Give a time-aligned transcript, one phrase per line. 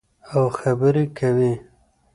[0.33, 1.53] او خبرې کوي.